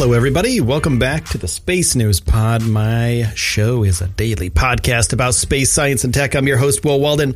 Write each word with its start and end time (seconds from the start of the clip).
Hello, 0.00 0.12
everybody. 0.12 0.60
Welcome 0.60 1.00
back 1.00 1.24
to 1.30 1.38
the 1.38 1.48
Space 1.48 1.96
News 1.96 2.20
Pod. 2.20 2.62
My 2.62 3.32
show 3.34 3.82
is 3.82 4.00
a 4.00 4.06
daily 4.06 4.48
podcast 4.48 5.12
about 5.12 5.34
space 5.34 5.72
science 5.72 6.04
and 6.04 6.14
tech. 6.14 6.36
I'm 6.36 6.46
your 6.46 6.56
host, 6.56 6.84
Will 6.84 7.00
Walden. 7.00 7.34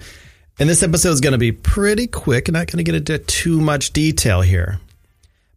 And 0.61 0.69
this 0.69 0.85
episode 0.85 1.11
is 1.11 1.21
going 1.21 1.33
to 1.33 1.39
be 1.39 1.51
pretty 1.51 2.07
quick. 2.07 2.49
Not 2.49 2.69
going 2.69 2.77
to 2.77 2.85
get 2.85 2.95
into 2.95 3.19
too 3.19 3.61
much 3.61 3.93
detail 3.93 4.43
here. 4.43 4.79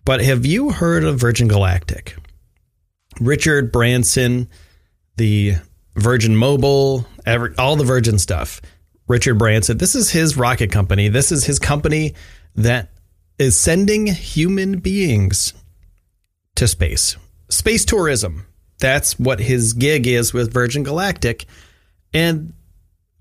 But 0.03 0.21
have 0.21 0.47
you 0.47 0.71
heard 0.71 1.03
of 1.03 1.19
Virgin 1.19 1.47
Galactic? 1.47 2.15
Richard 3.21 3.71
Branson, 3.71 4.49
the 5.15 5.57
Virgin 5.95 6.35
Mobile, 6.35 7.05
every, 7.23 7.55
all 7.59 7.75
the 7.75 7.83
Virgin 7.83 8.17
stuff. 8.17 8.61
Richard 9.07 9.35
Branson. 9.35 9.77
This 9.77 9.93
is 9.93 10.09
his 10.09 10.37
rocket 10.37 10.71
company. 10.71 11.09
This 11.09 11.31
is 11.31 11.45
his 11.45 11.59
company 11.59 12.15
that 12.55 12.89
is 13.37 13.55
sending 13.55 14.07
human 14.07 14.79
beings 14.79 15.53
to 16.55 16.67
space. 16.67 17.17
Space 17.49 17.85
tourism. 17.85 18.45
That's 18.79 19.19
what 19.19 19.39
his 19.39 19.73
gig 19.73 20.07
is 20.07 20.33
with 20.33 20.53
Virgin 20.53 20.83
Galactic. 20.83 21.45
And 22.13 22.53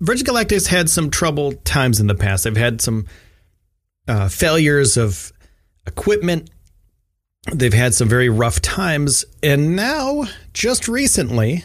Virgin 0.01 0.25
Galactic's 0.25 0.67
had 0.67 0.89
some 0.89 1.09
troubled 1.09 1.63
times 1.63 1.99
in 1.99 2.07
the 2.07 2.15
past. 2.15 2.43
They've 2.43 2.57
had 2.57 2.81
some 2.81 3.07
uh, 4.07 4.27
failures 4.27 4.97
of 4.97 5.31
equipment. 5.87 6.49
They've 7.51 7.73
had 7.73 7.93
some 7.93 8.09
very 8.09 8.29
rough 8.29 8.61
times. 8.61 9.23
And 9.43 9.75
now, 9.75 10.25
just 10.53 10.87
recently, 10.87 11.63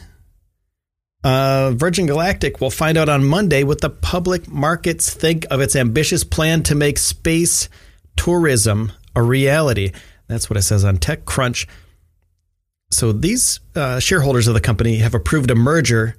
uh, 1.25 1.73
Virgin 1.75 2.07
Galactic 2.07 2.61
will 2.61 2.71
find 2.71 2.97
out 2.97 3.09
on 3.09 3.25
Monday 3.25 3.65
what 3.65 3.81
the 3.81 3.91
public 3.91 4.49
markets 4.49 5.13
think 5.13 5.47
of 5.51 5.61
its 5.61 5.75
ambitious 5.75 6.25
plan 6.25 6.63
to 6.65 6.75
make 6.75 6.99
space 6.99 7.69
tourism 8.17 8.93
a 9.15 9.23
reality. 9.23 9.93
That's 10.31 10.49
what 10.49 10.57
it 10.57 10.63
says 10.63 10.85
on 10.85 10.99
TechCrunch. 10.99 11.67
So 12.91 13.13
these 13.13 13.61
uh, 13.75 14.01
shareholders 14.01 14.49
of 14.49 14.55
the 14.55 14.61
company 14.61 14.97
have 14.99 15.15
approved 15.15 15.51
a 15.51 15.55
merger, 15.55 16.17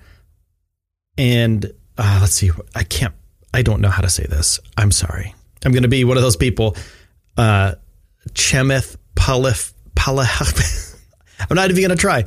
and 1.18 1.66
uh, 1.98 2.18
let's 2.22 2.34
see, 2.34 2.52
I 2.76 2.84
can't, 2.84 3.14
I 3.54 3.62
don't 3.62 3.82
know 3.82 3.90
how 3.90 4.02
to 4.02 4.10
say 4.10 4.26
this. 4.26 4.60
I'm 4.78 4.92
sorry. 4.92 5.36
I'm 5.66 5.72
going 5.72 5.84
to 5.84 5.90
be 5.90 6.04
one 6.04 6.18
of 6.18 6.24
those 6.24 6.38
people. 6.38 6.76
Uh, 7.38 7.76
Chemeth 8.30 8.96
Palif 9.16 9.74
Palih. 9.96 10.96
I'm 11.50 11.56
not 11.56 11.70
even 11.70 11.82
going 11.82 11.96
to 11.96 12.02
try. 12.02 12.26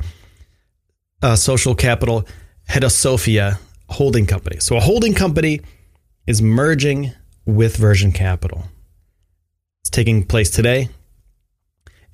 Uh, 1.21 1.35
social 1.35 1.73
Capital 1.75 2.27
Sophia 2.87 3.59
Holding 3.89 4.25
Company. 4.25 4.59
So 4.59 4.77
a 4.77 4.79
holding 4.79 5.13
company 5.13 5.61
is 6.27 6.41
merging 6.41 7.11
with 7.45 7.77
Virgin 7.77 8.11
Capital. 8.11 8.63
It's 9.81 9.89
taking 9.89 10.23
place 10.23 10.49
today 10.49 10.89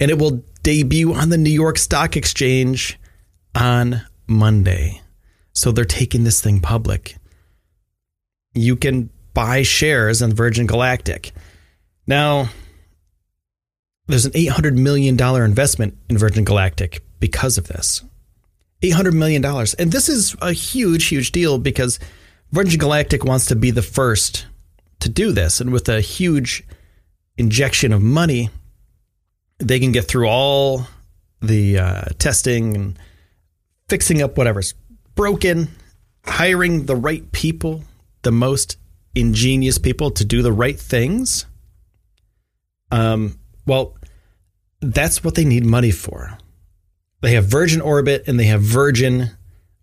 and 0.02 0.10
it 0.10 0.18
will 0.18 0.44
debut 0.64 1.14
on 1.14 1.30
the 1.30 1.38
New 1.38 1.52
York 1.52 1.78
Stock 1.78 2.18
Exchange 2.18 3.00
on 3.56 4.02
Monday. 4.28 5.00
So 5.54 5.72
they're 5.72 5.86
taking 5.86 6.24
this 6.24 6.42
thing 6.42 6.60
public. 6.60 7.16
You 8.56 8.76
can 8.76 9.12
buy 9.36 9.62
shares 9.62 10.24
in 10.24 10.34
Virgin 10.34 10.66
Galactic. 10.66 11.32
Now, 12.08 12.50
there's 14.08 14.26
an 14.26 14.32
$800 14.32 14.76
million 14.76 15.20
investment 15.20 15.98
in 16.10 16.18
Virgin 16.18 16.44
Galactic 16.44 17.04
because 17.20 17.60
of 17.60 17.68
this. 17.68 18.04
$800 18.82 19.14
million. 19.14 19.46
And 19.78 19.92
this 19.92 20.10
is 20.10 20.36
a 20.42 20.52
huge, 20.52 21.06
huge 21.06 21.32
deal 21.32 21.60
because 21.60 22.00
Virgin 22.52 22.80
Galactic 22.80 23.24
wants 23.24 23.46
to 23.46 23.56
be 23.56 23.70
the 23.70 23.84
first 23.84 24.48
to 25.02 25.10
do 25.10 25.32
this. 25.32 25.62
And 25.62 25.72
with 25.72 25.88
a 25.88 26.02
huge 26.02 26.64
injection 27.38 27.94
of 27.94 28.02
money, 28.02 28.50
they 29.72 29.80
can 29.80 29.94
get 29.94 30.06
through 30.06 30.28
all 30.28 30.86
the 31.42 31.78
uh, 31.78 32.04
testing 32.20 32.76
and 32.76 33.00
fixing 33.88 34.22
up 34.22 34.38
whatever's 34.38 34.74
broken, 35.16 35.70
hiring 36.26 36.86
the 36.88 36.96
right 36.96 37.32
people, 37.32 37.82
the 38.24 38.34
most 38.34 38.78
ingenious 39.16 39.78
people 39.78 40.12
to 40.12 40.26
do 40.26 40.42
the 40.42 40.52
right 40.52 40.78
things. 40.78 41.46
Um, 42.92 43.40
well, 43.66 43.96
that's 44.82 45.24
what 45.24 45.36
they 45.36 45.46
need 45.46 45.66
money 45.66 45.92
for. 45.92 46.38
They 47.22 47.36
have 47.36 47.46
Virgin 47.46 47.80
Orbit 47.80 48.26
and 48.28 48.38
they 48.38 48.46
have 48.46 48.62
Virgin 48.62 49.32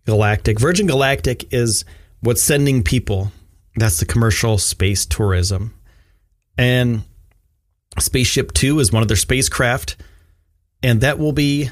Galactic. 0.05 0.59
Virgin 0.59 0.85
Galactic 0.85 1.51
is 1.51 1.83
what's 2.19 2.43
sending 2.43 2.83
people. 2.83 3.31
That's 3.75 3.99
the 3.99 4.05
commercial 4.05 4.59
space 4.59 5.07
tourism. 5.07 5.73
And 6.59 7.03
Spaceship 7.97 8.53
Two 8.53 8.79
is 8.79 8.91
one 8.91 9.01
of 9.01 9.07
their 9.07 9.17
spacecraft, 9.17 9.97
and 10.83 11.01
that 11.01 11.17
will 11.17 11.33
be 11.33 11.69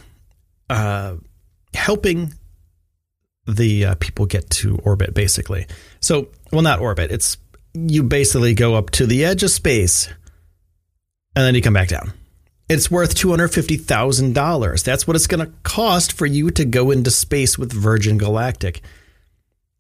uh, 0.70 1.18
helping 1.74 2.34
the 3.46 3.86
uh, 3.86 3.96
people 3.96 4.26
get 4.26 4.50
to 4.50 4.78
orbit, 4.84 5.14
basically. 5.14 5.68
So, 6.00 6.30
well, 6.52 6.62
not 6.62 6.80
orbit. 6.80 7.12
It's 7.12 7.38
you 7.74 8.04
basically 8.04 8.54
go 8.54 8.76
up 8.76 8.90
to 8.92 9.06
the 9.06 9.24
edge 9.24 9.44
of 9.44 9.52
space, 9.52 10.08
and 11.36 11.46
then 11.46 11.56
you 11.56 11.62
come 11.62 11.74
back 11.74 11.90
down. 11.90 12.14
It's 12.68 12.92
worth 12.92 13.16
two 13.16 13.30
hundred 13.30 13.50
fifty 13.50 13.78
thousand 13.78 14.34
dollars. 14.34 14.84
That's 14.84 15.08
what 15.08 15.16
it's 15.16 15.28
going 15.28 15.46
to 15.46 15.54
cost 15.64 16.12
for 16.12 16.26
you 16.26 16.52
to 16.52 16.66
go 16.66 16.92
into 16.92 17.12
space 17.12 17.58
with 17.58 17.72
Virgin 17.72 18.18
Galactic. 18.18 18.82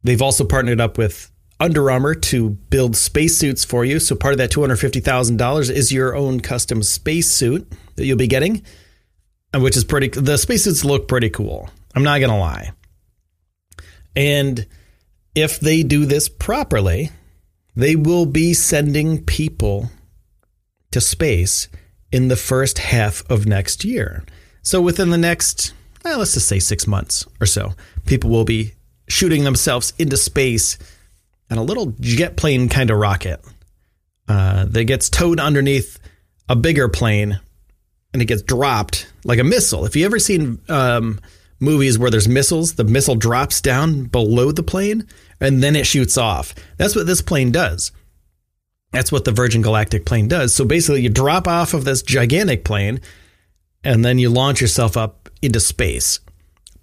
They've 0.04 0.22
also 0.22 0.46
partnered 0.46 0.80
up 0.80 0.98
with 0.98 1.30
under 1.60 1.90
Armour 1.90 2.14
to 2.16 2.52
build 2.52 2.96
spacesuits 2.96 3.66
for 3.66 3.84
you. 3.84 4.00
So 4.00 4.16
part 4.16 4.34
of 4.34 4.38
that 4.38 4.52
$250,000 4.52 5.72
is 5.72 5.92
your 5.92 6.16
own 6.16 6.40
custom 6.40 6.84
spacesuit 6.84 7.72
that 7.96 8.06
you'll 8.06 8.18
be 8.18 8.28
getting, 8.28 8.64
which 9.56 9.76
is 9.76 9.84
pretty 9.84 10.10
the 10.10 10.38
spacesuits 10.38 10.86
look 10.86 11.08
pretty 11.08 11.30
cool. 11.30 11.70
I'm 11.96 12.04
not 12.04 12.20
going 12.20 12.30
to 12.30 12.38
lie. 12.38 12.72
And 14.16 14.68
if 15.34 15.60
they 15.60 15.84
do 15.84 16.06
this 16.06 16.30
properly, 16.30 17.12
they 17.76 17.96
will 17.96 18.26
be 18.26 18.54
sending 18.54 19.24
people 19.24 19.90
to 20.92 21.02
space 21.02 21.68
in 22.12 22.28
the 22.28 22.36
first 22.36 22.80
half 22.80 23.24
of 23.30 23.46
next 23.46 23.84
year. 23.84 24.24
So 24.62 24.82
within 24.82 25.10
the 25.10 25.18
next, 25.18 25.74
well, 26.04 26.20
let's 26.20 26.34
just 26.34 26.48
say 26.48 26.60
6 26.60 26.88
months 26.88 27.26
or 27.40 27.46
so, 27.46 27.74
people 28.06 28.30
will 28.30 28.46
be 28.46 28.74
shooting 29.08 29.44
themselves 29.44 29.94
into 29.98 30.18
space 30.18 30.78
and 31.50 31.60
a 31.60 31.64
little 31.64 31.94
jet 32.00 32.38
plane 32.38 32.70
kind 32.70 32.90
of 32.90 32.98
rocket 32.98 33.44
uh, 34.28 34.66
that 34.66 34.86
gets 34.86 35.10
towed 35.10 35.40
underneath 35.40 36.00
a 36.50 36.56
bigger 36.56 36.90
plane 36.90 37.40
and 38.14 38.22
it 38.22 38.26
gets 38.26 38.42
dropped 38.42 39.12
like 39.24 39.40
a 39.40 39.44
missile. 39.44 39.86
If 39.86 39.96
you 39.96 40.06
ever 40.06 40.20
seen 40.20 40.60
um, 40.70 41.20
movies 41.60 42.00
where 42.00 42.12
there's 42.12 42.28
missiles, 42.28 42.76
the 42.76 42.84
missile 42.84 43.16
drops 43.16 43.62
down 43.62 44.06
below 44.06 44.52
the 44.52 44.64
plane 44.64 45.08
and 45.40 45.62
then 45.62 45.76
it 45.76 45.86
shoots 45.86 46.18
off. 46.18 46.56
That's 46.78 46.96
what 46.96 47.08
this 47.08 47.22
plane 47.22 47.52
does. 47.52 47.92
That's 48.92 49.12
what 49.12 49.26
the 49.26 49.32
Virgin 49.32 49.62
Galactic 49.62 50.06
plane 50.06 50.28
does. 50.28 50.56
So 50.56 50.64
basically, 50.66 51.02
you 51.02 51.10
drop 51.10 51.48
off 51.48 51.74
of 51.74 51.84
this 51.84 52.02
gigantic 52.02 52.64
plane 52.64 53.02
and 53.84 54.04
then 54.04 54.18
you 54.18 54.30
launch 54.30 54.62
yourself 54.62 54.96
up 54.96 55.30
into 55.42 55.60
space. 55.60 56.20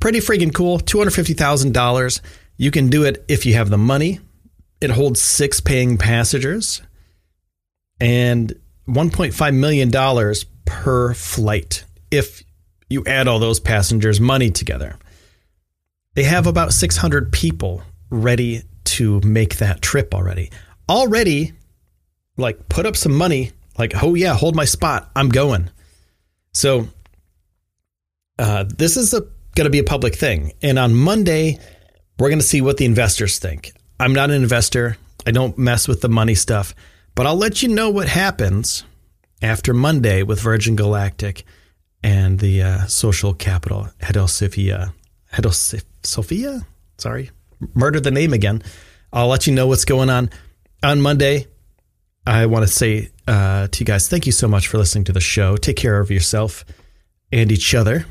Pretty 0.01 0.19
freaking 0.19 0.55
cool. 0.55 0.79
$250,000. 0.79 2.21
You 2.57 2.71
can 2.71 2.89
do 2.89 3.05
it 3.05 3.25
if 3.27 3.47
you 3.47 3.55
have 3.55 3.71
the 3.71 3.79
money 3.79 4.21
it 4.85 4.91
holds 4.91 5.21
six 5.21 5.61
paying 5.61 5.97
passengers 5.97 6.83
and 8.01 8.55
$1.5 8.87 9.55
million 9.55 10.35
per 10.67 11.15
flight 11.15 11.85
if 12.11 12.43
you 12.91 13.03
add 13.07 13.27
all 13.27 13.39
those 13.39 13.61
passengers' 13.61 14.21
money 14.21 14.51
together. 14.51 14.99
They 16.15 16.25
have 16.25 16.47
about 16.47 16.75
600 16.75 17.33
people 17.33 17.83
ready 18.11 18.63
to 18.85 19.21
make 19.23 19.57
that 19.57 19.81
trip 19.81 20.15
already. 20.15 20.51
Already, 20.89 21.55
like, 22.37 22.69
put 22.69 22.85
up 22.85 22.95
some 22.95 23.15
money, 23.15 23.53
like, 23.79 24.03
oh 24.03 24.15
yeah, 24.15 24.35
hold 24.35 24.55
my 24.55 24.67
spot, 24.67 25.11
I'm 25.17 25.31
going. 25.31 25.71
So, 26.53 26.89
uh, 28.39 28.65
this 28.69 28.99
is 28.99 29.13
going 29.13 29.65
to 29.65 29.71
be 29.71 29.79
a 29.79 29.85
public 29.85 30.15
thing. 30.15 30.53
And 30.63 30.79
on 30.79 30.95
Monday, 30.95 31.59
we're 32.19 32.29
going 32.29 32.39
to 32.39 32.45
see 32.45 32.61
what 32.61 32.77
the 32.77 32.85
investors 32.85 33.39
think. 33.39 33.73
I'm 33.99 34.13
not 34.13 34.31
an 34.31 34.43
investor. 34.43 34.97
I 35.27 35.31
don't 35.31 35.57
mess 35.57 35.89
with 35.89 36.01
the 36.01 36.09
money 36.09 36.35
stuff. 36.35 36.75
But 37.15 37.27
I'll 37.27 37.37
let 37.37 37.63
you 37.63 37.69
know 37.69 37.91
what 37.91 38.09
happens 38.09 38.85
after 39.41 39.73
Monday 39.73 40.23
with 40.23 40.41
Virgin 40.41 40.75
Galactic 40.75 41.45
and 42.03 42.39
the 42.39 42.63
uh, 42.63 42.87
social 42.87 43.35
capital 43.35 43.89
Hedel 44.01 44.29
Sophia. 46.03 46.67
Sorry, 46.99 47.31
murdered 47.75 48.05
the 48.05 48.11
name 48.11 48.33
again. 48.33 48.63
I'll 49.13 49.29
let 49.29 49.47
you 49.47 49.55
know 49.55 49.67
what's 49.67 49.85
going 49.85 50.11
on 50.11 50.31
on 50.83 51.01
Monday. 51.01 51.47
I 52.27 52.47
want 52.47 52.67
to 52.67 52.73
say 52.73 53.11
uh, 53.29 53.69
to 53.69 53.81
you 53.81 53.87
guys, 53.87 54.09
thank 54.09 54.27
you 54.27 54.33
so 54.33 54.49
much 54.49 54.69
for 54.69 54.79
listening 54.79 55.05
to 55.05 55.13
the 55.13 55.21
show. 55.21 55.57
Take 55.57 55.77
care 55.77 56.01
of 56.01 56.11
yourself 56.11 56.65
and 57.31 57.53
each 57.53 57.75
other. 57.75 58.07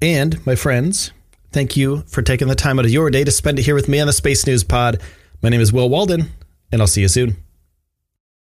And 0.00 0.44
my 0.46 0.54
friends, 0.54 1.12
thank 1.56 1.74
you 1.74 2.02
for 2.02 2.20
taking 2.20 2.48
the 2.48 2.54
time 2.54 2.78
out 2.78 2.84
of 2.84 2.90
your 2.90 3.08
day 3.08 3.24
to 3.24 3.30
spend 3.30 3.58
it 3.58 3.62
here 3.62 3.74
with 3.74 3.88
me 3.88 3.98
on 3.98 4.06
the 4.06 4.12
Space 4.12 4.46
News 4.46 4.62
Pod. 4.62 5.00
My 5.40 5.48
name 5.48 5.62
is 5.62 5.72
Will 5.72 5.88
Walden, 5.88 6.26
and 6.70 6.82
I'll 6.82 6.86
see 6.86 7.00
you 7.00 7.08
soon. 7.08 7.45